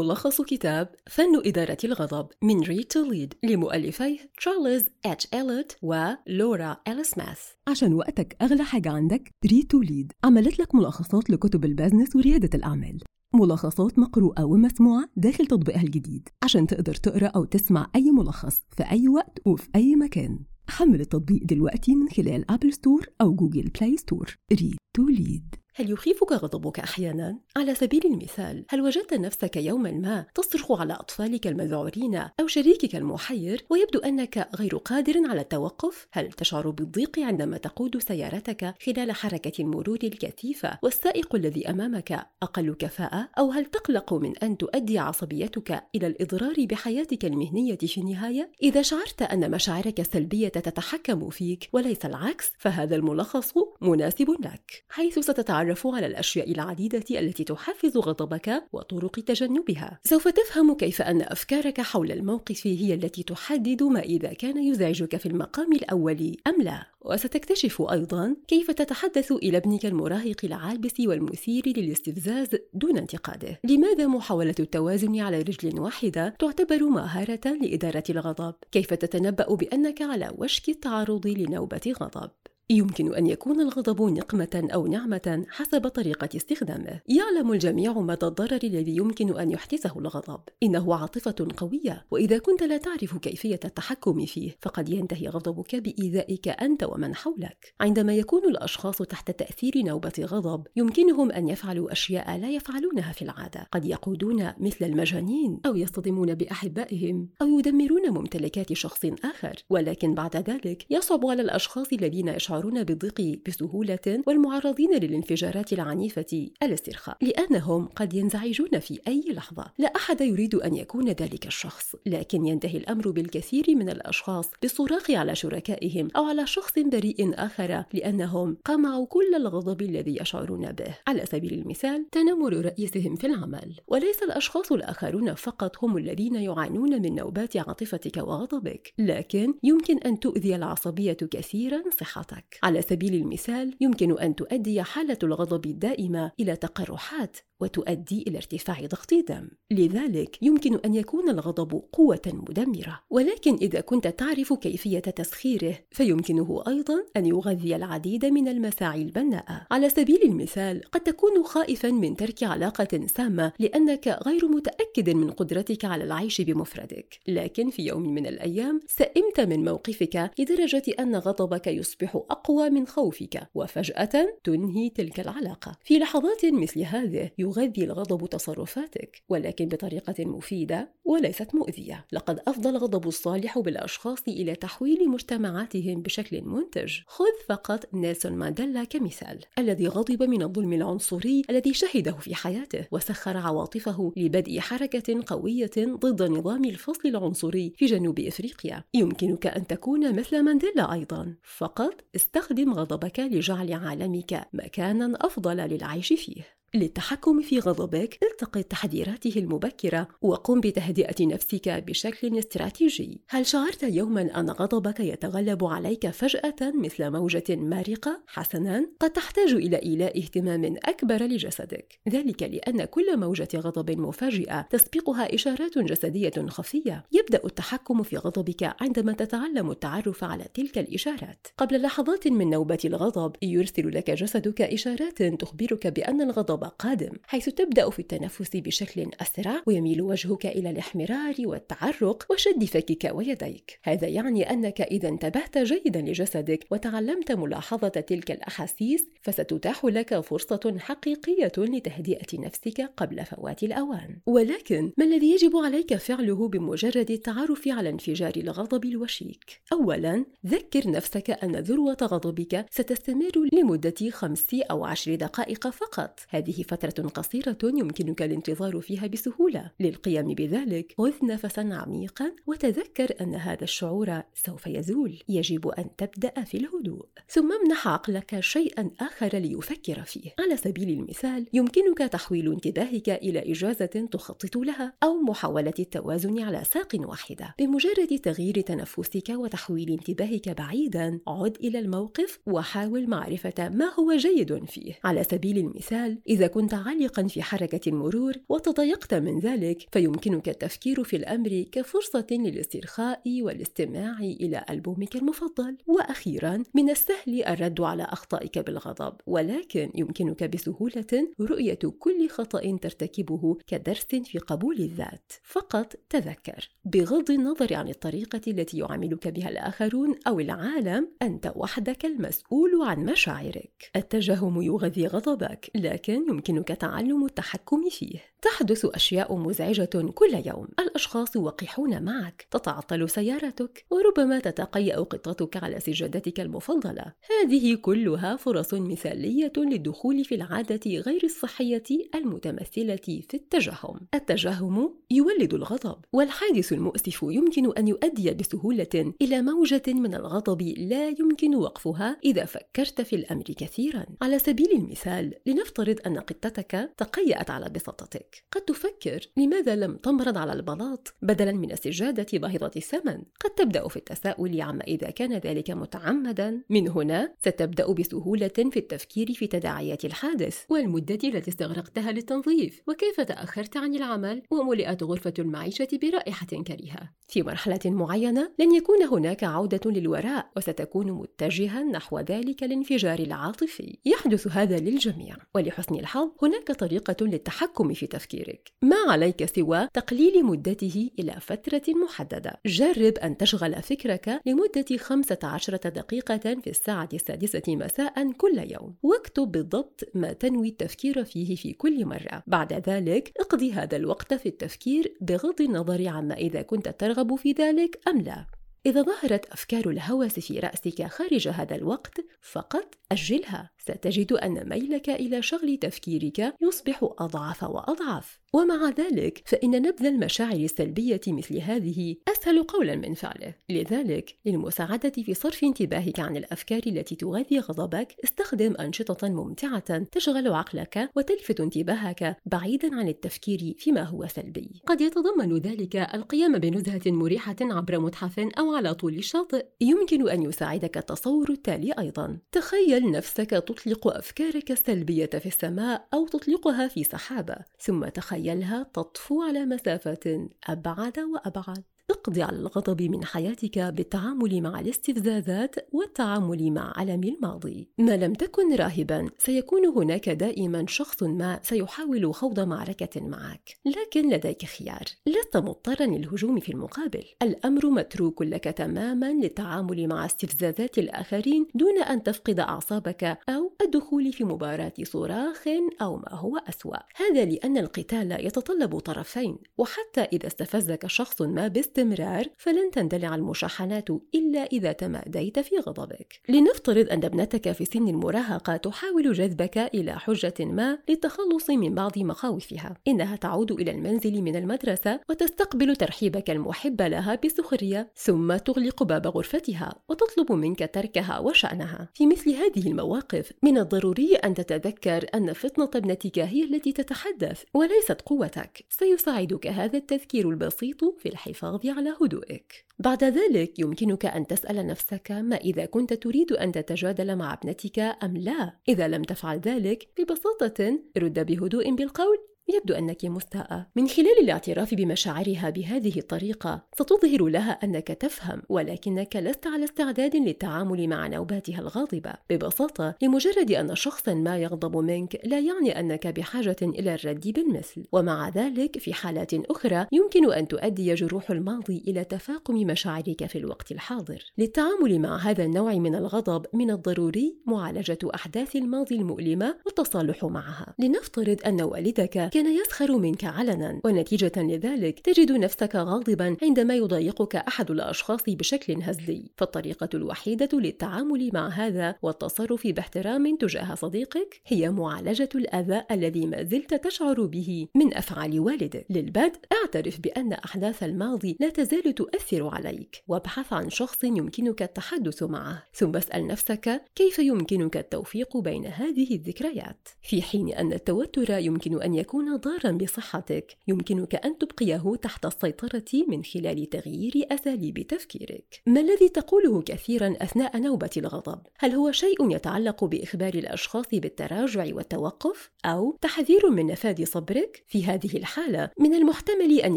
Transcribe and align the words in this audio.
ملخص 0.00 0.40
كتاب 0.40 0.88
فن 1.06 1.42
إدارة 1.44 1.76
الغضب 1.84 2.28
من 2.42 2.60
Read 2.60 2.84
to 2.84 3.04
Lead 3.04 3.34
لمؤلفيه 3.42 4.18
تشارلز 4.38 4.84
اتش 5.04 5.26
إليت 5.34 5.72
ولورا 5.82 6.76
إل 6.88 7.06
سميث 7.06 7.38
عشان 7.68 7.94
وقتك 7.94 8.36
أغلى 8.42 8.64
حاجة 8.64 8.90
عندك 8.90 9.30
Read 9.46 9.66
to 9.66 9.80
Lead 9.80 10.12
عملت 10.24 10.58
لك 10.58 10.74
ملخصات 10.74 11.30
لكتب 11.30 11.64
ال 11.64 11.70
business 11.70 12.16
وريادة 12.16 12.50
الأعمال. 12.54 12.98
ملخصات 13.34 13.98
مقروءة 13.98 14.44
ومسموعة 14.44 15.04
داخل 15.16 15.46
تطبيقها 15.46 15.82
الجديد. 15.82 16.28
عشان 16.42 16.66
تقدر 16.66 16.94
تقرأ 16.94 17.26
أو 17.26 17.44
تسمع 17.44 17.90
أي 17.96 18.10
ملخص 18.10 18.60
في 18.76 18.82
أي 18.82 19.08
وقت 19.08 19.38
وفي 19.46 19.68
أي 19.76 19.96
مكان. 19.96 20.38
حمل 20.68 21.00
التطبيق 21.00 21.44
دلوقتي 21.44 21.94
من 21.94 22.08
خلال 22.08 22.50
Apple 22.50 22.72
Store 22.72 23.06
أو 23.20 23.34
Google 23.34 23.70
Play 23.80 23.96
Store 23.96 24.36
Read 24.52 24.76
to 24.96 25.08
Lead 25.08 25.54
هل 25.74 25.90
يخيفك 25.90 26.32
غضبك 26.32 26.80
أحيانا؟ 26.80 27.38
على 27.56 27.74
سبيل 27.74 28.06
المثال 28.06 28.64
هل 28.68 28.80
وجدت 28.80 29.14
نفسك 29.14 29.56
يوما 29.56 29.90
ما 29.90 30.26
تصرخ 30.34 30.72
على 30.80 30.92
أطفالك 30.92 31.46
المذعورين 31.46 32.14
أو 32.40 32.46
شريكك 32.46 32.96
المحير 32.96 33.64
ويبدو 33.70 33.98
أنك 33.98 34.48
غير 34.56 34.76
قادر 34.76 35.30
على 35.30 35.40
التوقف؟ 35.40 36.08
هل 36.12 36.32
تشعر 36.32 36.70
بالضيق 36.70 37.18
عندما 37.18 37.58
تقود 37.58 37.98
سيارتك 37.98 38.74
خلال 38.86 39.12
حركة 39.12 39.62
المرور 39.62 39.98
الكثيفة 40.04 40.78
والسائق 40.82 41.34
الذي 41.34 41.70
أمامك 41.70 42.26
أقل 42.42 42.74
كفاءة؟ 42.74 43.28
أو 43.38 43.50
هل 43.50 43.64
تقلق 43.64 44.14
من 44.14 44.38
أن 44.38 44.56
تؤدي 44.56 44.98
عصبيتك 44.98 45.84
إلى 45.94 46.06
الإضرار 46.06 46.54
بحياتك 46.58 47.24
المهنية 47.24 47.78
في 47.78 47.98
النهاية؟ 47.98 48.50
إذا 48.62 48.82
شعرت 48.82 49.22
أن 49.22 49.50
مشاعرك 49.50 50.00
السلبية 50.00 50.48
تتحكم 50.48 51.30
فيك 51.30 51.68
وليس 51.72 52.06
العكس 52.06 52.52
فهذا 52.58 52.96
الملخص 52.96 53.52
مناسب 53.80 54.30
لك. 54.30 54.84
حيث 54.88 55.18
ستتعرف 55.18 55.59
تتعرف 55.60 55.86
على 55.86 56.06
الأشياء 56.06 56.52
العديدة 56.52 57.04
التي 57.10 57.44
تحفز 57.44 57.96
غضبك 57.96 58.62
وطرق 58.72 59.20
تجنبها. 59.20 60.00
سوف 60.04 60.28
تفهم 60.28 60.74
كيف 60.74 61.02
أن 61.02 61.22
أفكارك 61.22 61.80
حول 61.80 62.12
الموقف 62.12 62.66
هي 62.66 62.94
التي 62.94 63.22
تحدد 63.22 63.82
ما 63.82 64.00
إذا 64.00 64.32
كان 64.32 64.58
يزعجك 64.58 65.16
في 65.16 65.26
المقام 65.26 65.72
الأول 65.72 66.36
أم 66.46 66.62
لا. 66.62 66.86
وستكتشف 67.00 67.82
أيضا 67.82 68.36
كيف 68.48 68.70
تتحدث 68.70 69.32
إلى 69.32 69.56
ابنك 69.56 69.86
المراهق 69.86 70.36
العابس 70.44 71.00
والمثير 71.00 71.62
للاستفزاز 71.66 72.48
دون 72.74 72.98
انتقاده. 72.98 73.60
لماذا 73.64 74.06
محاولة 74.06 74.54
التوازن 74.60 75.20
على 75.20 75.38
رجل 75.42 75.80
واحدة 75.80 76.34
تعتبر 76.38 76.82
مهارة 76.82 77.46
لإدارة 77.60 78.04
الغضب؟ 78.10 78.54
كيف 78.72 78.94
تتنبأ 78.94 79.54
بأنك 79.54 80.02
على 80.02 80.32
وشك 80.38 80.68
التعرض 80.68 81.26
لنوبة 81.26 81.94
غضب؟ 82.02 82.30
يمكن 82.70 83.14
أن 83.14 83.26
يكون 83.26 83.60
الغضب 83.60 84.02
نقمة 84.02 84.68
أو 84.74 84.86
نعمة 84.86 85.44
حسب 85.48 85.88
طريقة 85.88 86.28
استخدامه. 86.36 87.00
يعلم 87.08 87.52
الجميع 87.52 87.92
مدى 87.92 88.26
الضرر 88.26 88.60
الذي 88.64 88.96
يمكن 88.96 89.38
أن 89.38 89.50
يحدثه 89.50 89.98
الغضب. 89.98 90.40
إنه 90.62 90.94
عاطفة 90.94 91.48
قوية، 91.56 92.06
وإذا 92.10 92.38
كنت 92.38 92.62
لا 92.62 92.76
تعرف 92.76 93.16
كيفية 93.16 93.60
التحكم 93.64 94.26
فيه، 94.26 94.56
فقد 94.60 94.88
ينتهي 94.88 95.28
غضبك 95.28 95.76
بإيذائك 95.76 96.48
أنت 96.48 96.82
ومن 96.82 97.14
حولك. 97.14 97.74
عندما 97.80 98.14
يكون 98.14 98.48
الأشخاص 98.48 98.98
تحت 98.98 99.30
تأثير 99.30 99.72
نوبة 99.76 100.12
غضب، 100.20 100.66
يمكنهم 100.76 101.32
أن 101.32 101.48
يفعلوا 101.48 101.92
أشياء 101.92 102.38
لا 102.38 102.50
يفعلونها 102.50 103.12
في 103.12 103.22
العادة. 103.22 103.68
قد 103.72 103.84
يقودون 103.84 104.52
مثل 104.58 104.84
المجانين، 104.84 105.60
أو 105.66 105.76
يصطدمون 105.76 106.34
بأحبائهم، 106.34 107.28
أو 107.42 107.58
يدمرون 107.58 108.10
ممتلكات 108.10 108.72
شخص 108.72 109.04
آخر. 109.24 109.54
ولكن 109.70 110.14
بعد 110.14 110.36
ذلك 110.36 110.86
يصعب 110.90 111.26
على 111.26 111.42
الأشخاص 111.42 111.92
الذين 111.92 112.28
يشعرون 112.28 112.59
يشعرون 112.60 112.84
بالضيق 112.84 113.40
بسهولة 113.46 114.22
والمعرضين 114.26 114.94
للانفجارات 114.94 115.72
العنيفة 115.72 116.50
الاسترخاء 116.62 117.16
لأنهم 117.20 117.86
قد 117.86 118.14
ينزعجون 118.14 118.78
في 118.78 119.00
أي 119.08 119.24
لحظة. 119.28 119.64
لا 119.78 119.88
أحد 119.96 120.20
يريد 120.20 120.54
أن 120.54 120.76
يكون 120.76 121.08
ذلك 121.08 121.46
الشخص 121.46 121.94
لكن 122.06 122.46
ينتهي 122.46 122.78
الأمر 122.78 123.10
بالكثير 123.10 123.64
من 123.68 123.88
الأشخاص 123.88 124.50
بالصراخ 124.62 125.10
على 125.10 125.34
شركائهم 125.34 126.08
أو 126.16 126.24
على 126.24 126.46
شخص 126.46 126.78
بريء 126.78 127.34
آخر 127.34 127.84
لأنهم 127.92 128.56
قمعوا 128.64 129.06
كل 129.06 129.34
الغضب 129.36 129.82
الذي 129.82 130.16
يشعرون 130.20 130.72
به. 130.72 130.94
على 131.06 131.26
سبيل 131.26 131.54
المثال 131.54 132.06
تنمر 132.12 132.52
رئيسهم 132.52 133.16
في 133.16 133.26
العمل. 133.26 133.74
وليس 133.88 134.22
الأشخاص 134.22 134.72
الآخرون 134.72 135.34
فقط 135.34 135.84
هم 135.84 135.96
الذين 135.96 136.34
يعانون 136.34 137.02
من 137.02 137.14
نوبات 137.14 137.56
عاطفتك 137.56 138.16
وغضبك 138.16 138.92
لكن 138.98 139.54
يمكن 139.62 139.98
أن 139.98 140.20
تؤذي 140.20 140.56
العصبية 140.56 141.12
كثيرا 141.30 141.82
صحتك. 142.00 142.49
على 142.62 142.82
سبيل 142.82 143.14
المثال 143.14 143.76
يمكن 143.80 144.18
أن 144.18 144.36
تؤدي 144.36 144.82
حالة 144.82 145.18
الغضب 145.22 145.66
الدائمة 145.66 146.32
إلى 146.40 146.56
تقرحات. 146.56 147.36
وتؤدي 147.60 148.24
إلى 148.28 148.38
ارتفاع 148.38 148.86
ضغط 148.86 149.12
الدم 149.12 149.48
لذلك 149.70 150.38
يمكن 150.42 150.78
أن 150.84 150.94
يكون 150.94 151.28
الغضب 151.28 151.82
قوة 151.92 152.22
مدمرة. 152.26 153.00
ولكن 153.10 153.54
إذا 153.54 153.80
كنت 153.80 154.06
تعرف 154.08 154.52
كيفية 154.52 154.98
تسخيره 154.98 155.78
فيمكنه 155.90 156.62
أيضا 156.68 157.04
أن 157.16 157.26
يغذي 157.26 157.76
العديد 157.76 158.24
من 158.26 158.48
المساعي 158.48 159.02
البناءة. 159.02 159.66
على 159.70 159.88
سبيل 159.88 160.22
المثال 160.22 160.80
قد 160.92 161.00
تكون 161.00 161.42
خائفا 161.42 161.88
من 161.88 162.16
ترك 162.16 162.42
علاقة 162.42 163.06
سامة 163.06 163.52
لأنك 163.58 164.18
غير 164.26 164.48
متأكد 164.48 165.10
من 165.10 165.30
قدرتك 165.30 165.84
على 165.84 166.04
العيش 166.04 166.40
بمفردك. 166.40 167.18
لكن 167.28 167.70
في 167.70 167.82
يوم 167.82 168.14
من 168.14 168.26
الأيام 168.26 168.80
سئمت 168.86 169.40
من 169.40 169.64
موقفك 169.64 170.30
لدرجة 170.38 170.82
أن 171.00 171.16
غضبك 171.16 171.66
يصبح 171.66 172.16
أقوى 172.30 172.70
من 172.70 172.86
خوفك 172.86 173.48
وفجأة 173.54 174.38
تنهي 174.44 174.88
تلك 174.88 175.20
العلاقة. 175.20 175.76
في 175.84 175.98
لحظات 175.98 176.44
مثل 176.44 176.80
هذه 176.80 177.30
يغذي 177.50 177.84
الغضب 177.84 178.26
تصرفاتك 178.26 179.22
ولكن 179.28 179.68
بطريقة 179.68 180.24
مفيدة 180.24 180.94
وليست 181.04 181.54
مؤذية. 181.54 182.06
لقد 182.12 182.40
أفضى 182.48 182.68
الغضب 182.68 183.08
الصالح 183.08 183.58
بالأشخاص 183.58 184.18
إلى 184.28 184.54
تحويل 184.54 185.08
مجتمعاتهم 185.08 186.02
بشكل 186.02 186.42
منتج. 186.42 187.00
خذ 187.06 187.46
فقط 187.48 187.94
نيلسون 187.94 188.32
مانديلا 188.32 188.84
كمثال. 188.84 189.40
الذي 189.58 189.88
غضب 189.88 190.22
من 190.22 190.42
الظلم 190.42 190.72
العنصري 190.72 191.42
الذي 191.50 191.74
شهده 191.74 192.12
في 192.12 192.34
حياته 192.34 192.86
وسخر 192.92 193.36
عواطفه 193.36 194.12
لبدء 194.16 194.60
حركة 194.60 195.22
قوية 195.26 195.70
ضد 195.78 196.22
نظام 196.22 196.64
الفصل 196.64 197.08
العنصري 197.08 197.72
في 197.76 197.86
جنوب 197.86 198.20
إفريقيا. 198.20 198.84
يمكنك 198.94 199.46
أن 199.46 199.66
تكون 199.66 200.16
مثل 200.16 200.42
مانديلا 200.42 200.92
أيضا. 200.92 201.36
فقط 201.42 201.94
استخدم 202.16 202.72
غضبك 202.74 203.20
لجعل 203.20 203.72
عالمك 203.72 204.48
مكانا 204.52 205.18
أفضل 205.20 205.56
للعيش 205.56 206.12
فيه. 206.12 206.59
للتحكم 206.74 207.42
في 207.42 207.58
غضبك 207.58 208.18
التقط 208.22 208.64
تحذيراته 208.64 209.32
المبكرة 209.36 210.08
وقم 210.22 210.60
بتهدئة 210.60 211.26
نفسك 211.26 211.68
بشكل 211.68 212.38
استراتيجي. 212.38 213.20
هل 213.28 213.46
شعرت 213.46 213.82
يوما 213.82 214.40
أن 214.40 214.50
غضبك 214.50 215.00
يتغلب 215.00 215.64
عليك 215.64 216.10
فجأة 216.10 216.54
مثل 216.74 217.10
موجة 217.10 217.56
مارقة؟ 217.56 218.22
حسنا. 218.26 218.86
قد 219.00 219.10
تحتاج 219.10 219.52
إلى 219.52 219.76
إيلاء 219.76 220.18
اهتمام 220.18 220.76
أكبر 220.84 221.22
لجسدك. 221.22 221.98
ذلك 222.08 222.42
لأن 222.42 222.84
كل 222.84 223.16
موجة 223.16 223.48
غضب 223.56 223.90
مفاجئة 223.90 224.60
تسبقها 224.60 225.34
إشارات 225.34 225.78
جسدية 225.78 226.46
خفية. 226.48 227.04
يبدأ 227.12 227.40
التحكم 227.44 228.02
في 228.02 228.16
غضبك 228.16 228.74
عندما 228.80 229.12
تتعلم 229.12 229.70
التعرف 229.70 230.24
على 230.24 230.44
تلك 230.54 230.78
الإشارات. 230.78 231.46
قبل 231.58 231.82
لحظات 231.82 232.28
من 232.28 232.50
نوبة 232.50 232.78
الغضب 232.84 233.36
يرسل 233.42 233.94
لك 233.94 234.10
جسدك 234.10 234.62
إشارات 234.62 235.22
تخبرك 235.22 235.86
بأن 235.86 236.20
الغضب 236.20 236.59
الغضب 236.60 236.68
قادم 236.78 237.12
حيث 237.26 237.48
تبدأ 237.48 237.90
في 237.90 237.98
التنفس 237.98 238.56
بشكل 238.56 239.10
أسرع 239.20 239.62
ويميل 239.66 240.02
وجهك 240.02 240.46
إلى 240.46 240.70
الاحمرار 240.70 241.34
والتعرق 241.38 242.26
وشد 242.30 242.64
فكك 242.64 243.10
ويديك. 243.14 243.78
هذا 243.82 244.08
يعني 244.08 244.50
أنك 244.50 244.80
إذا 244.80 245.08
انتبهت 245.08 245.58
جيدا 245.58 246.00
لجسدك 246.00 246.66
وتعلمت 246.70 247.32
ملاحظة 247.32 247.88
تلك 247.88 248.30
الأحاسيس 248.30 249.04
فستتاح 249.22 249.84
لك 249.84 250.20
فرصة 250.20 250.76
حقيقية 250.78 251.52
لتهدئة 251.58 252.40
نفسك 252.40 252.80
قبل 252.96 253.24
فوات 253.24 253.62
الأوان. 253.62 254.20
ولكن 254.26 254.92
ما 254.98 255.04
الذي 255.04 255.30
يجب 255.30 255.56
عليك 255.56 255.94
فعله 255.94 256.48
بمجرد 256.48 257.10
التعرف 257.10 257.68
على 257.68 257.88
انفجار 257.88 258.32
الغضب 258.36 258.84
الوشيك؟ 258.84 259.60
أولا 259.72 260.24
ذكر 260.46 260.90
نفسك 260.90 261.30
أن 261.30 261.56
ذروة 261.56 261.96
غضبك 262.02 262.66
ستستمر 262.70 263.48
لمدة 263.52 264.10
خمس 264.10 264.54
أو 264.70 264.84
عشر 264.84 265.14
دقائق 265.14 265.68
فقط. 265.68 266.20
هذه 266.28 266.49
هذه 266.50 266.62
فترة 266.62 267.08
قصيرة 267.08 267.58
يمكنك 267.64 268.22
الانتظار 268.22 268.80
فيها 268.80 269.06
بسهولة. 269.06 269.70
للقيام 269.80 270.34
بذلك 270.34 270.94
خذ 270.98 271.12
نفسا 271.22 271.60
عميقا 271.60 272.32
وتذكر 272.46 273.14
أن 273.20 273.34
هذا 273.34 273.64
الشعور 273.64 274.22
سوف 274.34 274.66
يزول. 274.66 275.18
يجب 275.28 275.68
أن 275.68 275.96
تبدأ 275.96 276.44
في 276.44 276.56
الهدوء. 276.56 277.06
ثم 277.28 277.52
امنح 277.52 277.88
عقلك 277.88 278.40
شيئا 278.40 278.90
آخر 279.00 279.38
ليفكر 279.38 280.02
فيه. 280.02 280.34
على 280.38 280.56
سبيل 280.56 280.90
المثال 280.90 281.46
يمكنك 281.52 281.98
تحويل 281.98 282.52
انتباهك 282.52 283.08
إلى 283.08 283.52
إجازة 283.52 284.08
تخطط 284.12 284.56
لها 284.56 284.92
أو 285.02 285.20
محاولة 285.20 285.74
التوازن 285.78 286.38
على 286.38 286.64
ساق 286.64 286.88
واحدة. 286.94 287.54
بمجرد 287.58 288.18
تغيير 288.22 288.60
تنفسك 288.60 289.28
وتحويل 289.28 289.90
انتباهك 289.90 290.48
بعيدا 290.48 291.20
عد 291.28 291.56
إلى 291.56 291.78
الموقف 291.78 292.38
وحاول 292.46 293.08
معرفة 293.08 293.68
ما 293.68 293.94
هو 293.94 294.16
جيد 294.16 294.64
فيه. 294.64 294.98
على 295.04 295.24
سبيل 295.24 295.58
المثال 295.58 296.18
إذا 296.40 296.48
كنت 296.48 296.74
عالقا 296.74 297.22
في 297.22 297.42
حركة 297.42 297.88
المرور 297.88 298.34
وتضايقت 298.48 299.14
من 299.14 299.38
ذلك 299.38 299.88
فيمكنك 299.92 300.48
التفكير 300.48 301.04
في 301.04 301.16
الأمر 301.16 301.64
كفرصة 301.72 302.26
للاسترخاء 302.30 303.42
والاستماع 303.42 304.18
إلى 304.18 304.64
ألبومك 304.70 305.16
المفضل. 305.16 305.76
وأخيرا 305.86 306.62
من 306.74 306.90
السهل 306.90 307.44
الرد 307.44 307.80
على 307.80 308.02
أخطائك 308.02 308.58
بالغضب 308.58 309.14
ولكن 309.26 309.90
يمكنك 309.94 310.44
بسهولة 310.44 311.28
رؤية 311.40 311.78
كل 311.98 312.28
خطأ 312.28 312.78
ترتكبه 312.82 313.58
كدرس 313.66 314.06
في 314.24 314.38
قبول 314.38 314.76
الذات. 314.76 315.32
فقط 315.42 315.94
تذكر 316.10 316.68
بغض 316.84 317.30
النظر 317.30 317.74
عن 317.74 317.88
الطريقة 317.88 318.40
التي 318.48 318.78
يعاملك 318.78 319.28
بها 319.28 319.48
الآخرون 319.48 320.14
أو 320.26 320.40
العالم 320.40 321.08
أنت 321.22 321.52
وحدك 321.56 322.04
المسؤول 322.04 322.82
عن 322.82 323.04
مشاعرك. 323.04 323.90
التجهم 323.96 324.62
يغذي 324.62 325.06
غضبك 325.06 325.70
لكن 325.74 326.29
يمكنك 326.30 326.68
تعلم 326.68 327.24
التحكم 327.24 327.88
فيه. 327.90 328.20
تحدث 328.42 328.84
أشياء 328.84 329.36
مزعجة 329.36 330.10
كل 330.14 330.42
يوم. 330.46 330.68
الأشخاص 330.78 331.36
وقحون 331.36 332.02
معك. 332.02 332.46
تتعطل 332.50 333.10
سيارتك. 333.10 333.84
وربما 333.90 334.38
تتقيأ 334.38 334.96
قطتك 334.96 335.56
على 335.56 335.80
سجادتك 335.80 336.40
المفضلة. 336.40 337.12
هذه 337.30 337.74
كلها 337.74 338.36
فرص 338.36 338.74
مثالية 338.74 339.52
للدخول 339.56 340.24
في 340.24 340.34
العادة 340.34 340.90
غير 340.90 341.24
الصحية 341.24 341.82
المتمثلة 342.14 342.96
في 342.96 343.34
التجهم. 343.34 344.00
التجهم 344.14 344.94
يولد 345.10 345.54
الغضب. 345.54 345.96
والحادث 346.12 346.72
المؤسف 346.72 347.22
يمكن 347.22 347.72
أن 347.78 347.88
يؤدي 347.88 348.30
بسهولة 348.30 349.14
إلى 349.22 349.42
موجة 349.42 349.82
من 349.86 350.14
الغضب 350.14 350.62
لا 350.62 351.08
يمكن 351.08 351.54
وقفها 351.54 352.16
إذا 352.24 352.44
فكرت 352.44 353.00
في 353.00 353.16
الأمر 353.16 353.42
كثيرا. 353.42 354.06
على 354.22 354.38
سبيل 354.38 354.72
المثال 354.72 355.34
لنفترض 355.46 355.96
أن 356.06 356.19
قطتك 356.20 356.90
تقيأت 356.96 357.50
على 357.50 357.68
بساطتك. 357.68 358.44
قد 358.52 358.60
تفكر 358.60 359.20
لماذا 359.36 359.76
لم 359.76 359.96
تمرض 359.96 360.38
على 360.38 360.52
البلاط 360.52 361.14
بدلا 361.22 361.52
من 361.52 361.72
السجادة 361.72 362.38
باهظة 362.38 362.70
الثمن. 362.76 363.22
قد 363.40 363.50
تبدأ 363.50 363.88
في 363.88 363.96
التساؤل 363.96 364.60
عما 364.60 364.84
إذا 364.84 365.10
كان 365.10 365.32
ذلك 365.32 365.70
متعمدا. 365.70 366.62
من 366.70 366.88
هنا 366.88 367.34
ستبدأ 367.44 367.92
بسهولة 367.92 368.48
في 368.48 368.76
التفكير 368.76 369.32
في 369.32 369.46
تداعيات 369.46 370.04
الحادث 370.04 370.64
والمدة 370.68 371.18
التي 371.24 371.50
استغرقتها 371.50 372.12
للتنظيف. 372.12 372.82
وكيف 372.88 373.20
تأخرت 373.20 373.76
عن 373.76 373.94
العمل؟ 373.94 374.42
وملئت 374.50 375.02
غرفة 375.02 375.34
المعيشة 375.38 375.88
برائحة 376.02 376.46
كريهة. 376.46 377.10
في 377.28 377.42
مرحلة 377.42 377.80
معينة 377.84 378.52
لن 378.58 378.74
يكون 378.74 379.02
هناك 379.02 379.44
عودة 379.44 379.90
للوراء 379.90 380.50
وستكون 380.56 381.12
متجها 381.12 381.82
نحو 381.82 382.18
ذلك 382.18 382.64
الانفجار 382.64 383.18
العاطفي. 383.18 383.98
يحدث 384.04 384.46
هذا 384.46 384.78
للجميع. 384.78 385.36
ولحسن 385.54 385.94
الحظ 386.00 386.30
هناك 386.42 386.72
طريقة 386.72 387.26
للتحكم 387.26 387.94
في 387.94 388.06
تفكيرك. 388.06 388.72
ما 388.82 388.96
عليك 389.08 389.44
سوى 389.44 389.88
تقليل 389.94 390.44
مدته 390.44 391.10
إلى 391.18 391.32
فترة 391.40 391.82
محددة. 392.04 392.60
جرب 392.66 393.18
أن 393.18 393.36
تشغل 393.36 393.82
فكرك 393.82 394.40
لمدة 394.46 394.96
15 394.96 395.76
دقيقة 395.76 396.60
في 396.60 396.70
الساعة 396.70 397.08
السادسة 397.14 397.62
مساء 397.68 398.32
كل 398.32 398.72
يوم. 398.72 398.96
واكتب 399.02 399.52
بالضبط 399.52 400.00
ما 400.14 400.32
تنوي 400.32 400.68
التفكير 400.68 401.24
فيه 401.24 401.56
في 401.56 401.72
كل 401.72 402.06
مرة. 402.06 402.42
بعد 402.46 402.72
ذلك 402.72 403.32
اقضي 403.40 403.72
هذا 403.72 403.96
الوقت 403.96 404.34
في 404.34 404.46
التفكير 404.46 405.16
بغض 405.20 405.60
النظر 405.60 406.08
عما 406.08 406.34
إذا 406.34 406.62
كنت 406.62 406.88
ترغب 406.88 407.34
في 407.34 407.52
ذلك 407.52 408.00
أم 408.08 408.20
لا. 408.20 408.46
إذا 408.86 409.02
ظهرت 409.02 409.46
أفكار 409.46 409.90
الهوس 409.90 410.40
في 410.40 410.58
رأسك 410.58 411.06
خارج 411.06 411.48
هذا 411.48 411.76
الوقت 411.76 412.20
فقط 412.40 412.94
أجلها. 413.12 413.70
ستجد 413.80 414.32
أن 414.32 414.68
ميلك 414.68 415.10
إلى 415.10 415.42
شغل 415.42 415.76
تفكيرك 415.76 416.54
يصبح 416.62 416.98
أضعف 417.18 417.62
وأضعف. 417.62 418.40
ومع 418.52 418.88
ذلك 418.88 419.42
فإن 419.46 419.70
نبذ 419.82 420.06
المشاعر 420.06 420.56
السلبية 420.56 421.20
مثل 421.28 421.58
هذه 421.58 422.16
أسهل 422.28 422.62
قولا 422.62 422.96
من 422.96 423.14
فعله. 423.14 423.54
لذلك 423.68 424.34
للمساعدة 424.46 425.10
في 425.10 425.34
صرف 425.34 425.64
انتباهك 425.64 426.20
عن 426.20 426.36
الأفكار 426.36 426.82
التي 426.86 427.14
تغذي 427.16 427.58
غضبك 427.58 428.14
استخدم 428.24 428.74
أنشطة 428.74 429.28
ممتعة 429.28 429.98
تشغل 429.98 430.52
عقلك 430.52 431.10
وتلفت 431.16 431.60
انتباهك 431.60 432.36
بعيدا 432.46 432.94
عن 432.94 433.08
التفكير 433.08 433.74
فيما 433.78 434.02
هو 434.02 434.26
سلبي. 434.26 434.82
قد 434.86 435.00
يتضمن 435.00 435.58
ذلك 435.58 435.96
القيام 435.96 436.58
بنزهة 436.58 437.02
مريحة 437.06 437.56
عبر 437.60 437.98
متحف 437.98 438.38
أو 438.58 438.74
على 438.74 438.94
طول 438.94 439.14
الشاطئ. 439.14 439.66
يمكن 439.80 440.28
أن 440.28 440.42
يساعدك 440.42 440.98
التصور 440.98 441.50
التالي 441.50 441.92
أيضا. 441.92 442.38
تخيل 442.52 443.10
نفسك 443.10 443.54
تطلق 443.74 444.08
أفكارك 444.16 444.70
السلبية 444.70 445.26
في 445.26 445.46
السماء 445.46 446.08
أو 446.14 446.26
تطلقها 446.26 446.88
في 446.88 447.04
سحابة 447.04 447.56
ثم 447.78 448.04
تخيلها 448.08 448.82
تطفو 448.82 449.42
على 449.42 449.66
مسافات 449.66 450.24
أبعد 450.68 451.18
وأبعد. 451.18 451.84
اقضي 452.10 452.42
على 452.42 452.56
الغضب 452.56 453.02
من 453.02 453.24
حياتك 453.24 453.78
بالتعامل 453.78 454.60
مع 454.62 454.80
الاستفزازات 454.80 455.76
والتعامل 455.92 456.72
مع 456.72 456.94
ألم 457.02 457.24
الماضي. 457.24 457.88
ما 457.98 458.16
لم 458.16 458.32
تكن 458.32 458.74
راهبا 458.74 459.30
سيكون 459.38 459.86
هناك 459.86 460.28
دائما 460.28 460.84
شخص 460.88 461.22
ما 461.22 461.60
سيحاول 461.62 462.34
خوض 462.34 462.60
معركة 462.60 463.20
معك. 463.20 463.76
لكن 463.84 464.30
لديك 464.30 464.64
خيار. 464.64 465.04
لست 465.26 465.56
مضطرا 465.56 466.06
للهجوم 466.06 466.60
في 466.60 466.72
المقابل. 466.72 467.24
الأمر 467.42 467.90
متروك 467.90 468.42
لك 468.42 468.64
تماما 468.64 469.32
للتعامل 469.32 470.08
مع 470.08 470.26
استفزازات 470.26 470.98
الآخرين 470.98 471.66
دون 471.74 472.02
أن 472.02 472.22
تفقد 472.22 472.60
أعصابك 472.60 473.38
أو 473.48 473.72
الدخول 473.80 474.32
في 474.32 474.44
مباراة 474.44 474.92
صراخ 475.02 475.64
أو 476.02 476.16
ما 476.16 476.34
هو 476.34 476.56
أسوأ. 476.56 476.96
هذا 477.16 477.44
لأن 477.44 477.78
القتال 477.78 478.46
يتطلب 478.46 478.98
طرفين. 478.98 479.58
وحتى 479.78 480.20
إذا 480.20 480.46
استفزك 480.46 481.06
شخص 481.06 481.42
ما 481.42 481.68
باستمرار 481.68 481.99
باستمرار 482.04 482.46
فلن 482.56 482.90
تندلع 482.90 483.34
المشاحنات 483.34 484.10
إلا 484.10 484.60
إذا 484.60 484.92
تماديت 484.92 485.58
في 485.58 485.76
غضبك. 485.76 486.40
لنفترض 486.48 487.10
أن 487.10 487.24
ابنتك 487.24 487.72
في 487.72 487.84
سن 487.84 488.08
المراهقة 488.08 488.76
تحاول 488.76 489.32
جذبك 489.32 489.78
إلى 489.78 490.18
حجة 490.18 490.54
ما 490.60 490.98
للتخلص 491.08 491.70
من 491.70 491.94
بعض 491.94 492.18
مخاوفها. 492.18 492.96
إنها 493.08 493.36
تعود 493.36 493.72
إلى 493.72 493.90
المنزل 493.90 494.42
من 494.42 494.56
المدرسة 494.56 495.20
وتستقبل 495.30 495.96
ترحيبك 495.96 496.50
المحب 496.50 497.02
لها 497.02 497.38
بسخرية 497.44 498.10
ثم 498.16 498.56
تغلق 498.56 499.02
باب 499.02 499.26
غرفتها 499.26 499.94
وتطلب 500.08 500.52
منك 500.52 500.90
تركها 500.94 501.38
وشأنها. 501.38 502.08
في 502.14 502.26
مثل 502.26 502.50
هذه 502.50 502.86
المواقف 502.86 503.52
من 503.62 503.78
الضروري 503.78 504.34
أن 504.34 504.54
تتذكر 504.54 505.26
أن 505.34 505.52
فطنة 505.52 505.90
ابنتك 505.94 506.38
هي 506.38 506.64
التي 506.64 506.92
تتحدث 506.92 507.62
وليست 507.74 508.20
قوتك. 508.20 508.84
سيساعدك 508.88 509.66
هذا 509.66 509.98
التذكير 509.98 510.50
البسيط 510.50 511.04
في 511.18 511.28
الحفاظ 511.28 511.86
على 511.90 512.14
هدوئك. 512.22 512.84
بعد 512.98 513.24
ذلك 513.24 513.78
يمكنك 513.78 514.26
أن 514.26 514.46
تسأل 514.46 514.86
نفسك 514.86 515.30
ما 515.30 515.56
إذا 515.56 515.86
كنت 515.86 516.12
تريد 516.12 516.52
أن 516.52 516.72
تتجادل 516.72 517.36
مع 517.36 517.52
ابنتك 517.52 517.98
أم 517.98 518.36
لا؟ 518.36 518.76
إذا 518.88 519.08
لم 519.08 519.22
تفعل 519.22 519.58
ذلك 519.58 520.08
ببساطة 520.18 520.98
رد 521.16 521.46
بهدوء 521.46 521.94
بالقول 521.94 522.49
يبدو 522.76 522.94
أنك 522.94 523.24
مستاءة. 523.24 523.86
من 523.96 524.08
خلال 524.08 524.38
الاعتراف 524.40 524.94
بمشاعرها 524.94 525.70
بهذه 525.70 526.18
الطريقة 526.18 526.82
ستظهر 526.94 527.48
لها 527.48 527.70
أنك 527.70 528.08
تفهم 528.08 528.62
ولكنك 528.68 529.36
لست 529.36 529.66
على 529.66 529.84
استعداد 529.84 530.36
للتعامل 530.36 531.08
مع 531.08 531.26
نوباتها 531.26 531.78
الغاضبة. 531.80 532.32
ببساطة 532.50 533.14
لمجرد 533.22 533.72
أن 533.72 533.94
شخصا 533.94 534.34
ما 534.34 534.58
يغضب 534.58 534.96
منك 534.96 535.40
لا 535.44 535.58
يعني 535.58 536.00
أنك 536.00 536.26
بحاجة 536.26 536.76
إلى 536.82 537.14
الرد 537.14 537.48
بالمثل. 537.48 538.04
ومع 538.12 538.48
ذلك 538.48 538.98
في 538.98 539.14
حالات 539.14 539.54
أخرى 539.54 540.06
يمكن 540.12 540.52
أن 540.52 540.68
تؤدي 540.68 541.14
جروح 541.14 541.50
الماضي 541.50 542.04
إلى 542.08 542.24
تفاقم 542.24 542.74
مشاعرك 542.74 543.46
في 543.46 543.58
الوقت 543.58 543.92
الحاضر. 543.92 544.52
للتعامل 544.58 545.18
مع 545.18 545.36
هذا 545.36 545.64
النوع 545.64 545.94
من 545.94 546.14
الغضب 546.14 546.66
من 546.72 546.90
الضروري 546.90 547.56
معالجة 547.66 548.18
أحداث 548.34 548.76
الماضي 548.76 549.14
المؤلمة 549.14 549.76
والتصالح 549.86 550.44
معها. 550.44 550.94
لنفترض 550.98 551.56
أن 551.66 551.82
والدك 551.82 552.48
كان 552.60 552.76
يسخر 552.76 553.16
منك 553.16 553.44
علنا. 553.44 554.00
ونتيجة 554.04 554.52
لذلك 554.56 555.20
تجد 555.20 555.52
نفسك 555.52 555.96
غاضبا 555.96 556.56
عندما 556.62 556.94
يضايقك 556.94 557.56
أحد 557.56 557.90
الأشخاص 557.90 558.42
بشكل 558.48 559.02
هزلي. 559.02 559.50
فالطريقة 559.56 560.08
الوحيدة 560.14 560.68
للتعامل 560.72 561.50
مع 561.54 561.68
هذا 561.68 562.14
والتصرف 562.22 562.86
باحترام 562.86 563.56
تجاه 563.56 563.94
صديقك 563.94 564.60
هي 564.66 564.90
معالجة 564.90 565.48
الأذى 565.54 566.02
الذي 566.10 566.46
ما 566.46 566.62
زلت 566.64 566.94
تشعر 566.94 567.46
به 567.46 567.86
من 567.94 568.14
أفعال 568.14 568.60
والدك. 568.60 569.06
للبدء 569.10 569.58
اعترف 569.72 570.20
بأن 570.20 570.52
أحداث 570.52 571.02
الماضي 571.02 571.56
لا 571.60 571.68
تزال 571.68 572.14
تؤثر 572.14 572.68
عليك. 572.68 573.22
وابحث 573.28 573.72
عن 573.72 573.90
شخص 573.90 574.24
يمكنك 574.24 574.82
التحدث 574.82 575.42
معه. 575.42 575.82
ثم 575.94 576.16
اسأل 576.16 576.46
نفسك 576.46 577.02
كيف 577.14 577.38
يمكنك 577.38 577.96
التوفيق 577.96 578.56
بين 578.56 578.86
هذه 578.86 579.34
الذكريات؟ 579.34 580.08
في 580.22 580.42
حين 580.42 580.68
أن 580.68 580.92
التوتر 580.92 581.58
يمكن 581.58 582.02
أن 582.02 582.14
يكون 582.14 582.49
ضارا 582.56 582.92
بصحتك 582.92 583.76
يمكنك 583.88 584.34
أن 584.34 584.58
تبقيه 584.58 585.16
تحت 585.22 585.46
السيطرة 585.46 586.24
من 586.28 586.44
خلال 586.44 586.90
تغيير 586.90 587.32
أساليب 587.50 588.06
تفكيرك 588.06 588.82
ما 588.86 589.00
الذي 589.00 589.28
تقوله 589.28 589.82
كثيرا 589.82 590.34
أثناء 590.40 590.78
نوبة 590.78 591.10
الغضب؟ 591.16 591.58
هل 591.78 591.94
هو 591.94 592.12
شيء 592.12 592.50
يتعلق 592.50 593.04
بإخبار 593.04 593.54
الأشخاص 593.54 594.06
بالتراجع 594.12 594.94
والتوقف؟ 594.94 595.70
أو 595.84 596.16
تحذير 596.20 596.70
من 596.70 596.86
نفاذ 596.86 597.24
صبرك؟ 597.24 597.84
في 597.86 598.04
هذه 598.04 598.36
الحالة 598.36 598.90
من 598.98 599.14
المحتمل 599.14 599.80
أن 599.80 599.96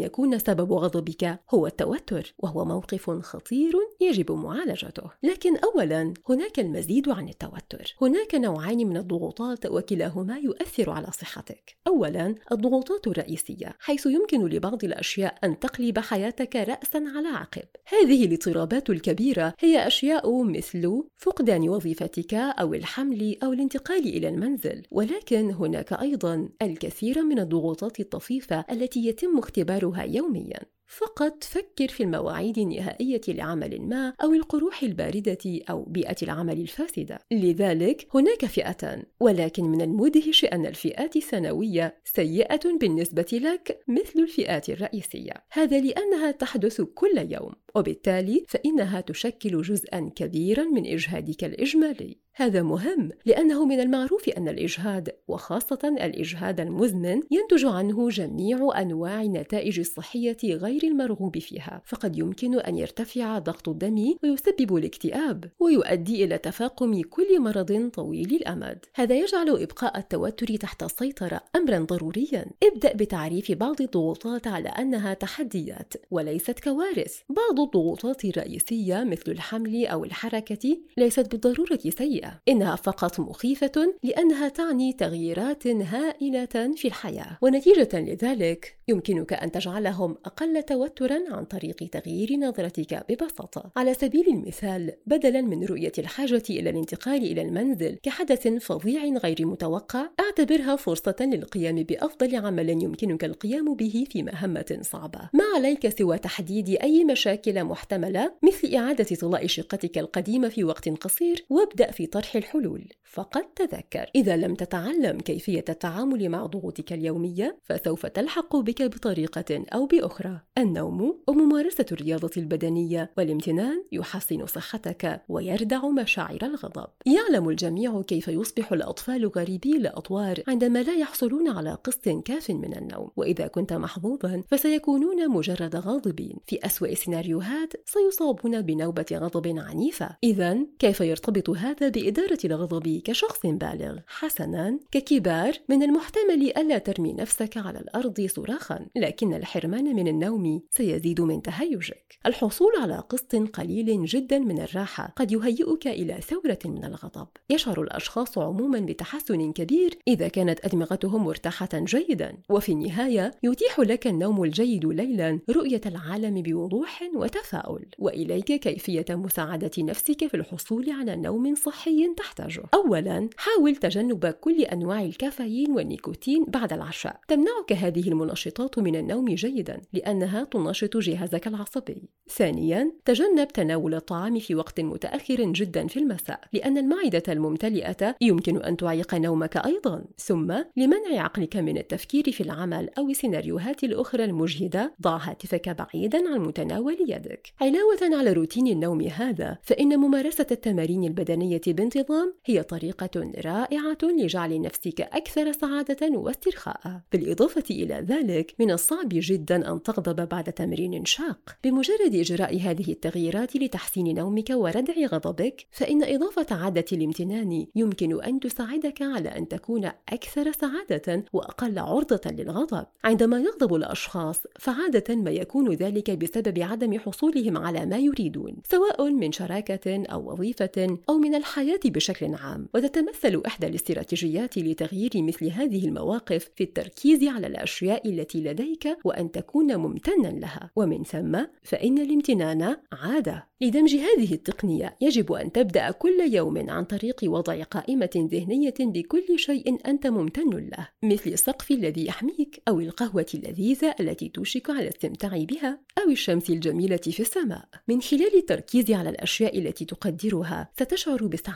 يكون 0.00 0.38
سبب 0.38 0.72
غضبك 0.72 1.40
هو 1.50 1.66
التوتر 1.66 2.34
وهو 2.38 2.64
موقف 2.64 3.10
خطير 3.10 3.72
يجب 4.00 4.32
معالجته 4.32 5.10
لكن 5.22 5.56
أولا 5.56 6.14
هناك 6.28 6.60
المزيد 6.60 7.08
عن 7.08 7.28
التوتر 7.28 7.94
هناك 8.02 8.34
نوعان 8.34 8.78
من 8.78 8.96
الضغوطات 8.96 9.66
وكلاهما 9.66 10.38
يؤثر 10.38 10.90
على 10.90 11.06
صحتك 11.06 11.76
أولا 11.86 12.34
الضغوطات 12.52 13.06
الرئيسية 13.06 13.76
حيث 13.80 14.06
يمكن 14.06 14.46
لبعض 14.46 14.84
الأشياء 14.84 15.38
أن 15.44 15.58
تقلب 15.58 15.98
حياتك 15.98 16.56
رأسا 16.56 17.04
على 17.16 17.28
عقب. 17.28 17.68
هذه 17.88 18.24
الاضطرابات 18.24 18.90
الكبيرة 18.90 19.54
هي 19.60 19.86
أشياء 19.86 20.42
مثل 20.42 21.02
فقدان 21.16 21.68
وظيفتك 21.68 22.34
أو 22.34 22.74
الحمل 22.74 23.36
أو 23.42 23.52
الانتقال 23.52 24.06
إلى 24.06 24.28
المنزل. 24.28 24.82
ولكن 24.90 25.50
هناك 25.50 25.92
أيضا 25.92 26.48
الكثير 26.62 27.22
من 27.22 27.38
الضغوطات 27.38 28.00
الطفيفة 28.00 28.64
التي 28.70 29.06
يتم 29.06 29.38
اختبارها 29.38 30.02
يوميا. 30.02 30.73
فقط 30.98 31.44
فكر 31.44 31.88
في 31.88 32.02
المواعيد 32.02 32.58
النهائية 32.58 33.20
لعمل 33.28 33.82
ما 33.82 34.14
أو 34.22 34.32
القروح 34.32 34.82
الباردة 34.82 35.60
أو 35.70 35.82
بيئة 35.82 36.16
العمل 36.22 36.60
الفاسدة. 36.60 37.18
لذلك 37.30 38.06
هناك 38.14 38.44
فئتان 38.44 39.02
ولكن 39.20 39.64
من 39.64 39.80
المدهش 39.80 40.44
أن 40.44 40.66
الفئات 40.66 41.16
الثانوية 41.16 41.96
سيئة 42.04 42.78
بالنسبة 42.80 43.26
لك 43.32 43.80
مثل 43.88 44.18
الفئات 44.18 44.68
الرئيسية. 44.68 45.32
هذا 45.52 45.80
لأنها 45.80 46.30
تحدث 46.30 46.80
كل 46.80 47.26
يوم 47.30 47.52
وبالتالي 47.74 48.44
فإنها 48.48 49.00
تشكل 49.00 49.62
جزءا 49.62 50.10
كبيرا 50.16 50.64
من 50.64 50.86
إجهادك 50.86 51.44
الإجمالي. 51.44 52.23
هذا 52.36 52.62
مهم 52.62 53.10
لأنه 53.26 53.64
من 53.64 53.80
المعروف 53.80 54.28
أن 54.28 54.48
الإجهاد 54.48 55.10
وخاصة 55.28 55.78
الإجهاد 55.84 56.60
المزمن 56.60 57.20
ينتج 57.30 57.64
عنه 57.64 58.08
جميع 58.08 58.80
أنواع 58.80 59.22
النتائج 59.22 59.78
الصحية 59.78 60.36
غير 60.44 60.84
المرغوب 60.84 61.38
فيها 61.38 61.82
فقد 61.86 62.18
يمكن 62.18 62.60
أن 62.60 62.76
يرتفع 62.76 63.38
ضغط 63.38 63.68
الدم 63.68 64.14
ويسبب 64.22 64.76
الاكتئاب 64.76 65.44
ويؤدي 65.60 66.24
إلى 66.24 66.38
تفاقم 66.38 67.02
كل 67.02 67.40
مرض 67.40 67.90
طويل 67.92 68.34
الأمد. 68.34 68.78
هذا 68.94 69.14
يجعل 69.14 69.48
إبقاء 69.48 69.98
التوتر 69.98 70.56
تحت 70.56 70.82
السيطرة 70.82 71.40
أمرا 71.56 71.78
ضروريا. 71.78 72.46
ابدأ 72.62 72.92
بتعريف 72.92 73.52
بعض 73.52 73.82
الضغوطات 73.82 74.46
على 74.46 74.68
أنها 74.68 75.14
تحديات 75.14 75.94
وليست 76.10 76.60
كوارث. 76.60 77.20
بعض 77.28 77.60
الضغوطات 77.60 78.24
الرئيسية 78.24 79.04
مثل 79.04 79.30
الحمل 79.30 79.86
أو 79.86 80.04
الحركة 80.04 80.78
ليست 80.96 81.32
بالضرورة 81.32 81.78
سيئة. 81.98 82.23
إنها 82.48 82.76
فقط 82.76 83.20
مخيفة 83.20 83.94
لأنها 84.02 84.48
تعني 84.48 84.92
تغييرات 84.92 85.66
هائلة 85.66 86.74
في 86.76 86.88
الحياة. 86.88 87.38
ونتيجة 87.42 87.88
لذلك 88.00 88.76
يمكنك 88.88 89.32
أن 89.32 89.52
تجعلهم 89.52 90.16
أقل 90.24 90.62
توترا 90.62 91.18
عن 91.30 91.44
طريق 91.44 91.76
تغيير 91.92 92.36
نظرتك 92.36 93.04
ببساطة. 93.08 93.70
على 93.76 93.94
سبيل 93.94 94.28
المثال 94.28 94.92
بدلا 95.06 95.40
من 95.40 95.64
رؤية 95.64 95.92
الحاجة 95.98 96.42
إلى 96.50 96.70
الانتقال 96.70 97.22
إلى 97.22 97.42
المنزل 97.42 97.98
كحدث 98.02 98.48
فظيع 98.48 99.04
غير 99.04 99.46
متوقع 99.46 100.10
اعتبرها 100.20 100.76
فرصة 100.76 101.16
للقيام 101.20 101.82
بأفضل 101.82 102.36
عمل 102.36 102.68
يمكنك 102.68 103.24
القيام 103.24 103.74
به 103.74 104.04
في 104.10 104.22
مهمة 104.22 104.78
صعبة. 104.82 105.30
ما 105.32 105.44
عليك 105.56 105.98
سوى 105.98 106.18
تحديد 106.18 106.68
أي 106.68 107.04
مشاكل 107.04 107.64
محتملة 107.64 108.32
مثل 108.42 108.74
إعادة 108.74 109.16
طلاء 109.16 109.46
شقتك 109.46 109.98
القديمة 109.98 110.48
في 110.48 110.64
وقت 110.64 110.88
قصير 110.88 111.44
وابدأ 111.50 111.90
في 111.90 112.06
طرح 112.14 112.36
الحلول. 112.36 112.88
فقط 113.14 113.44
تذكر. 113.56 114.10
إذا 114.14 114.36
لم 114.36 114.54
تتعلم 114.54 115.20
كيفية 115.20 115.64
التعامل 115.68 116.28
مع 116.28 116.46
ضغوطك 116.46 116.92
اليومية 116.92 117.58
فسوف 117.62 118.06
تلحق 118.06 118.56
بك 118.56 118.82
بطريقة 118.82 119.64
أو 119.74 119.86
بأخرى. 119.86 120.40
النوم 120.58 121.20
وممارسة 121.28 121.86
الرياضة 121.92 122.30
البدنية 122.36 123.10
والامتنان 123.18 123.84
يحسن 123.92 124.46
صحتك 124.46 125.22
ويردع 125.28 125.88
مشاعر 125.88 126.38
الغضب. 126.42 126.86
يعلم 127.06 127.48
الجميع 127.48 128.02
كيف 128.02 128.28
يصبح 128.28 128.72
الأطفال 128.72 129.26
غريبي 129.26 129.76
الأطوار 129.76 130.42
عندما 130.48 130.82
لا 130.82 130.94
يحصلون 130.94 131.48
على 131.48 131.74
قسط 131.84 132.08
كاف 132.08 132.50
من 132.50 132.76
النوم. 132.76 133.10
وإذا 133.16 133.46
كنت 133.46 133.72
محظوظا 133.72 134.42
فسيكونون 134.48 135.30
مجرد 135.30 135.76
غاضبين. 135.76 136.36
في 136.46 136.58
أسوأ 136.66 136.88
السيناريوهات 136.88 137.72
سيصابون 137.86 138.62
بنوبة 138.62 139.06
غضب 139.12 139.58
عنيفة. 139.58 140.16
إذا 140.24 140.58
كيف 140.78 141.00
يرتبط 141.00 141.50
هذا 141.50 141.88
بإدارة 142.04 142.38
الغضب 142.44 143.02
كشخص 143.04 143.46
بالغ؟ 143.46 143.98
حسنا 144.06 144.78
ككبار 144.92 145.52
من 145.68 145.82
المحتمل 145.82 146.52
ألا 146.58 146.78
ترمي 146.78 147.12
نفسك 147.12 147.56
على 147.56 147.78
الأرض 147.78 148.26
صراخا 148.26 148.86
لكن 148.96 149.34
الحرمان 149.34 149.96
من 149.96 150.08
النوم 150.08 150.62
سيزيد 150.70 151.20
من 151.20 151.42
تهيجك. 151.42 152.18
الحصول 152.26 152.72
على 152.82 152.96
قسط 153.08 153.36
قليل 153.36 154.04
جدا 154.04 154.38
من 154.38 154.58
الراحة 154.58 155.12
قد 155.16 155.32
يهيئك 155.32 155.86
إلى 155.86 156.20
ثورة 156.20 156.58
من 156.64 156.84
الغضب. 156.84 157.28
يشعر 157.50 157.82
الأشخاص 157.82 158.38
عموما 158.38 158.80
بتحسن 158.80 159.52
كبير 159.52 159.98
إذا 160.08 160.28
كانت 160.28 160.64
أدمغتهم 160.64 161.24
مرتاحة 161.24 161.68
جيدا. 161.74 162.36
وفي 162.50 162.72
النهاية 162.72 163.30
يتيح 163.42 163.80
لك 163.80 164.06
النوم 164.06 164.44
الجيد 164.44 164.86
ليلا 164.86 165.40
رؤية 165.50 165.80
العالم 165.86 166.42
بوضوح 166.42 167.02
وتفاؤل. 167.14 167.86
وإليك 167.98 168.52
كيفية 168.52 169.06
مساعدة 169.10 169.70
نفسك 169.78 170.26
في 170.26 170.34
الحصول 170.34 170.90
على 170.90 171.16
نوم 171.16 171.54
صحي 171.54 171.93
تحتاجه. 172.16 172.62
أولا 172.74 173.28
حاول 173.36 173.76
تجنب 173.76 174.26
كل 174.26 174.62
أنواع 174.62 175.02
الكافيين 175.02 175.70
والنيكوتين 175.70 176.44
بعد 176.48 176.72
العشاء. 176.72 177.20
تمنعك 177.28 177.72
هذه 177.72 178.08
المنشطات 178.08 178.78
من 178.78 178.96
النوم 178.96 179.34
جيدا 179.34 179.80
لأنها 179.92 180.44
تنشط 180.44 180.96
جهازك 180.96 181.46
العصبي. 181.46 182.02
ثانيا 182.30 182.92
تجنب 183.04 183.48
تناول 183.48 183.94
الطعام 183.94 184.38
في 184.38 184.54
وقت 184.54 184.80
متأخر 184.80 185.52
جدا 185.52 185.86
في 185.86 185.98
المساء 185.98 186.40
لأن 186.52 186.78
المعدة 186.78 187.22
الممتلئة 187.28 188.16
يمكن 188.20 188.62
أن 188.62 188.76
تعيق 188.76 189.14
نومك 189.14 189.56
أيضا. 189.56 190.04
ثم 190.18 190.52
لمنع 190.76 191.22
عقلك 191.22 191.56
من 191.56 191.78
التفكير 191.78 192.32
في 192.32 192.40
العمل 192.40 192.90
أو 192.98 193.08
السيناريوهات 193.08 193.84
الأخرى 193.84 194.24
المجهدة 194.24 194.94
ضع 195.02 195.16
هاتفك 195.16 195.68
بعيدا 195.68 196.34
عن 196.34 196.40
متناول 196.40 196.96
يدك. 197.08 197.52
علاوة 197.60 198.18
على 198.18 198.32
روتين 198.32 198.66
النوم 198.66 199.00
هذا 199.00 199.58
فإن 199.62 199.96
ممارسة 199.96 200.46
التمارين 200.50 201.04
البدنية 201.04 201.60
بانتظام 201.84 202.34
هي 202.44 202.62
طريقة 202.62 203.32
رائعة 203.44 203.98
لجعل 204.02 204.60
نفسك 204.60 205.00
أكثر 205.00 205.52
سعادة 205.52 206.18
واسترخاء. 206.18 207.00
بالإضافة 207.12 207.64
إلى 207.70 207.94
ذلك 207.94 208.54
من 208.58 208.70
الصعب 208.70 209.08
جدا 209.12 209.72
أن 209.72 209.82
تغضب 209.82 210.28
بعد 210.28 210.52
تمرين 210.52 211.04
شاق. 211.04 211.56
بمجرد 211.64 212.14
إجراء 212.14 212.60
هذه 212.60 212.92
التغييرات 212.92 213.56
لتحسين 213.56 214.14
نومك 214.14 214.50
وردع 214.50 214.94
غضبك 215.06 215.66
فإن 215.70 216.02
إضافة 216.02 216.46
عادة 216.56 216.84
الامتنان 216.92 217.66
يمكن 217.74 218.22
أن 218.22 218.40
تساعدك 218.40 219.02
على 219.02 219.28
أن 219.28 219.48
تكون 219.48 219.84
أكثر 220.08 220.52
سعادة 220.52 221.24
وأقل 221.32 221.78
عرضة 221.78 222.30
للغضب. 222.30 222.86
عندما 223.04 223.38
يغضب 223.38 223.74
الأشخاص 223.74 224.42
فعادة 224.58 225.14
ما 225.16 225.30
يكون 225.30 225.72
ذلك 225.72 226.10
بسبب 226.10 226.58
عدم 226.58 226.98
حصولهم 226.98 227.58
على 227.58 227.86
ما 227.86 227.98
يريدون 227.98 228.56
سواء 228.70 229.10
من 229.10 229.32
شراكة 229.32 230.04
أو 230.12 230.32
وظيفة 230.32 230.98
أو 231.08 231.18
من 231.18 231.34
الحياة. 231.34 231.63
بشكل 231.84 232.34
عام 232.34 232.68
وتتمثل 232.74 233.42
إحدى 233.46 233.66
الاستراتيجيات 233.66 234.58
لتغيير 234.58 235.10
مثل 235.14 235.46
هذه 235.50 235.86
المواقف 235.86 236.50
في 236.56 236.64
التركيز 236.64 237.24
على 237.24 237.46
الأشياء 237.46 238.08
التي 238.08 238.40
لديك 238.40 238.96
وأن 239.04 239.30
تكون 239.30 239.76
ممتنا 239.76 240.28
لها. 240.28 240.70
ومن 240.76 241.04
ثم 241.04 241.38
فإن 241.62 241.98
الامتنان 241.98 242.76
عادة. 242.92 243.48
لدمج 243.60 243.94
هذه 243.94 244.34
التقنية 244.34 244.96
يجب 245.00 245.32
أن 245.32 245.52
تبدأ 245.52 245.90
كل 245.90 246.20
يوم 246.20 246.70
عن 246.70 246.84
طريق 246.84 247.20
وضع 247.24 247.62
قائمة 247.62 248.28
ذهنية 248.32 248.74
بكل 248.80 249.38
شيء 249.38 249.78
أنت 249.86 250.06
ممتن 250.06 250.50
له 250.50 250.88
مثل 251.02 251.30
السقف 251.30 251.70
الذي 251.70 252.06
يحميك 252.06 252.62
أو 252.68 252.80
القهوة 252.80 253.26
اللذيذة 253.34 253.94
التي 254.00 254.28
توشك 254.28 254.70
على 254.70 254.82
الاستمتاع 254.82 255.44
بها 255.44 255.80
أو 255.98 256.10
الشمس 256.10 256.50
الجميلة 256.50 256.96
في 256.96 257.20
السماء. 257.20 257.68
من 257.88 258.00
خلال 258.00 258.36
التركيز 258.36 258.90
على 258.90 259.10
الأشياء 259.10 259.58
التي 259.58 259.84
تقدرها 259.84 260.70
ستشعر 260.78 261.26
بسعادة 261.26 261.53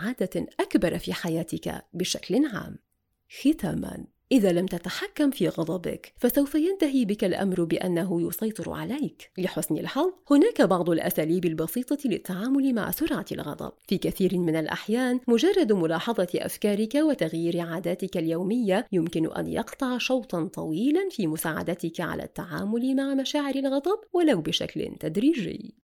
أكبر 0.61 0.99
في 0.99 1.13
حياتك 1.13 1.85
بشكل 1.93 2.47
عام. 2.47 2.79
ختاما 3.41 4.07
إذا 4.33 4.53
لم 4.53 4.67
تتحكم 4.67 5.31
في 5.31 5.49
غضبك 5.49 6.13
فسوف 6.17 6.55
ينتهي 6.55 7.05
بك 7.05 7.25
الأمر 7.25 7.65
بأنه 7.65 8.29
يسيطر 8.29 8.73
عليك. 8.73 9.31
لحسن 9.39 9.79
الحظ 9.79 10.11
هناك 10.31 10.63
بعض 10.63 10.91
الأساليب 10.91 11.45
البسيطة 11.45 11.99
للتعامل 12.05 12.75
مع 12.75 12.91
سرعة 12.91 13.27
الغضب. 13.33 13.73
في 13.87 13.99
كثير 13.99 14.39
من 14.39 14.57
الأحيان 14.57 15.21
مجرد 15.29 15.73
ملاحظة 15.73 16.29
أفكارك 16.35 16.95
وتغيير 16.95 17.61
عاداتك 17.61 18.17
اليومية 18.17 18.87
يمكن 18.93 19.33
أن 19.33 19.47
يقطع 19.47 19.99
شوطا 19.99 20.45
طويلا 20.45 21.09
في 21.11 21.27
مساعدتك 21.27 22.01
على 22.01 22.23
التعامل 22.23 22.97
مع 22.97 23.15
مشاعر 23.15 23.55
الغضب 23.55 23.99
ولو 24.13 24.41
بشكل 24.41 24.97
تدريجي. 25.01 25.75